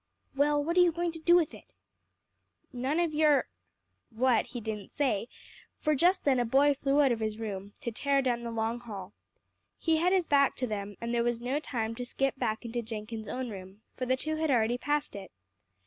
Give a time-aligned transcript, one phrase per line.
[0.35, 1.73] "Well, what are you going to do with it?"
[2.73, 3.45] "None of your"
[4.09, 5.27] what, he didn't say,
[5.79, 8.79] for just then a boy flew out of his room, to tear down the long
[8.79, 9.13] hall.
[9.77, 12.81] He had his back to them, and there was no time to skip back into
[12.81, 15.31] Jenkins' own room, for the two had already passed it.